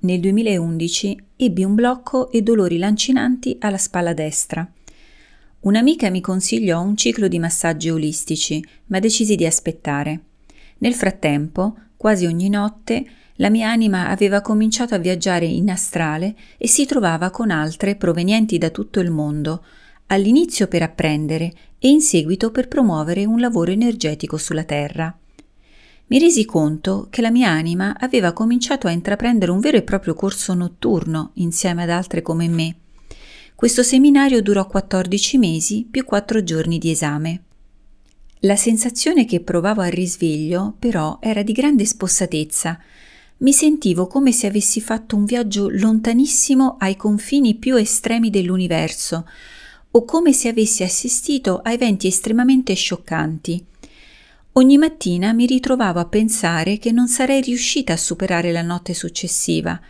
[0.00, 4.68] nel 2011 ebbi un blocco e dolori lancinanti alla spalla destra.
[5.60, 10.20] Un'amica mi consigliò un ciclo di massaggi olistici, ma decisi di aspettare.
[10.78, 13.04] Nel frattempo, quasi ogni notte,
[13.34, 18.56] la mia anima aveva cominciato a viaggiare in astrale e si trovava con altre provenienti
[18.56, 19.64] da tutto il mondo,
[20.06, 25.14] all'inizio per apprendere e in seguito per promuovere un lavoro energetico sulla Terra.
[26.10, 30.14] Mi resi conto che la mia anima aveva cominciato a intraprendere un vero e proprio
[30.14, 32.74] corso notturno insieme ad altre come me.
[33.54, 37.42] Questo seminario durò 14 mesi più 4 giorni di esame.
[38.40, 42.80] La sensazione che provavo al risveglio, però, era di grande spossatezza.
[43.38, 49.28] Mi sentivo come se avessi fatto un viaggio lontanissimo ai confini più estremi dell'universo,
[49.92, 53.66] o come se avessi assistito a eventi estremamente scioccanti.
[54.54, 59.80] Ogni mattina mi ritrovavo a pensare che non sarei riuscita a superare la notte successiva,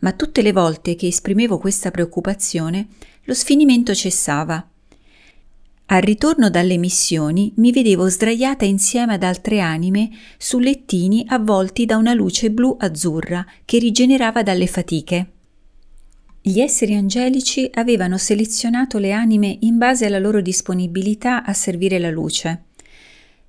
[0.00, 2.88] ma tutte le volte che esprimevo questa preoccupazione,
[3.24, 4.68] lo sfinimento cessava.
[5.90, 11.96] Al ritorno dalle missioni mi vedevo sdraiata insieme ad altre anime su lettini avvolti da
[11.96, 15.32] una luce blu-azzurra che rigenerava dalle fatiche.
[16.42, 22.10] Gli esseri angelici avevano selezionato le anime in base alla loro disponibilità a servire la
[22.10, 22.64] luce.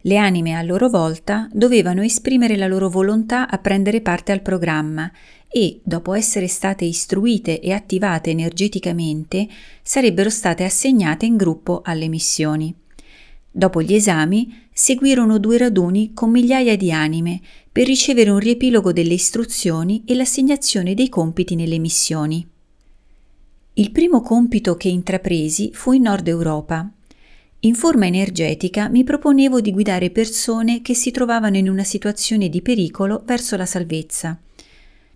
[0.03, 5.11] Le anime a loro volta dovevano esprimere la loro volontà a prendere parte al programma
[5.49, 9.47] e, dopo essere state istruite e attivate energeticamente,
[9.81, 12.73] sarebbero state assegnate in gruppo alle missioni.
[13.51, 19.15] Dopo gli esami seguirono due raduni con migliaia di anime per ricevere un riepilogo delle
[19.15, 22.47] istruzioni e l'assegnazione dei compiti nelle missioni.
[23.73, 26.89] Il primo compito che intrapresi fu in Nord Europa.
[27.61, 32.61] In forma energetica mi proponevo di guidare persone che si trovavano in una situazione di
[32.61, 34.39] pericolo verso la salvezza.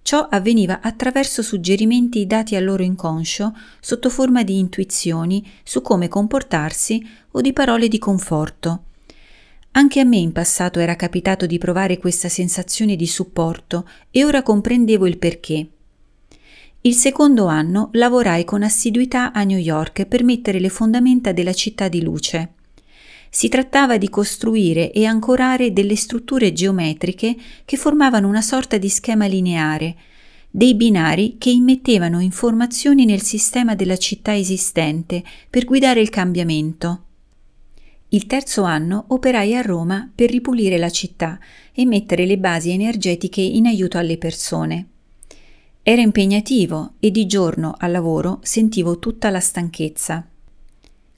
[0.02, 7.02] Ciò avveniva attraverso suggerimenti dati al loro inconscio sotto forma di intuizioni su come comportarsi
[7.31, 8.83] o di parole di conforto.
[9.71, 14.43] Anche a me in passato era capitato di provare questa sensazione di supporto e ora
[14.43, 15.70] comprendevo il perché.
[16.86, 21.88] Il secondo anno lavorai con assiduità a New York per mettere le fondamenta della città
[21.88, 22.55] di luce.
[23.30, 29.27] Si trattava di costruire e ancorare delle strutture geometriche che formavano una sorta di schema
[29.27, 29.95] lineare,
[30.52, 37.04] dei binari che immettevano informazioni nel sistema della città esistente per guidare il cambiamento.
[38.10, 41.39] Il terzo anno operai a Roma per ripulire la città
[41.71, 44.89] e mettere le basi energetiche in aiuto alle persone.
[45.86, 50.26] Era impegnativo e di giorno al lavoro sentivo tutta la stanchezza.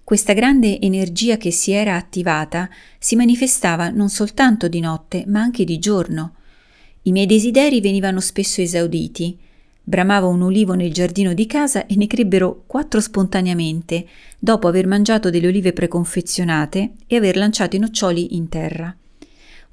[0.04, 2.68] Questa grande energia che si era attivata
[2.98, 6.34] si manifestava non soltanto di notte, ma anche di giorno.
[7.04, 9.38] I miei desideri venivano spesso esauditi.
[9.84, 14.08] Bramavo un ulivo nel giardino di casa e ne crebbero quattro spontaneamente,
[14.40, 18.98] dopo aver mangiato delle olive preconfezionate e aver lanciato i noccioli in terra.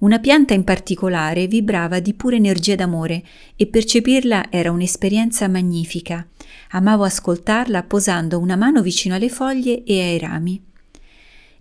[0.02, 3.22] Una pianta in particolare vibrava di pura energia d'amore
[3.54, 6.26] e percepirla era un'esperienza magnifica.
[6.70, 10.60] Amavo ascoltarla posando una mano vicino alle foglie e ai rami.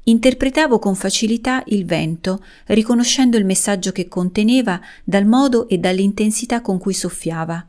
[0.06, 6.80] Interpretavo con facilità il vento, riconoscendo il messaggio che conteneva dal modo e dall'intensità con
[6.80, 7.64] cui soffiava.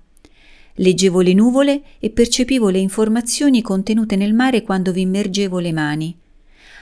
[0.76, 6.16] Leggevo le nuvole e percepivo le informazioni contenute nel mare quando vi immergevo le mani.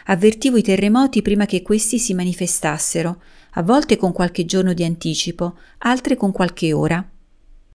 [0.06, 3.20] Avvertivo i terremoti prima che questi si manifestassero,
[3.52, 7.09] a volte con qualche giorno di anticipo, altre con qualche ora.